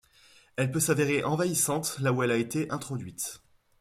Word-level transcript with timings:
Elle 0.55 0.71
peut 0.71 0.79
s'avérer 0.79 1.23
envahissante 1.23 1.99
là 1.99 2.11
où 2.11 2.23
elle 2.23 2.31
a 2.31 2.37
été 2.37 2.67
introduite. 2.71 3.43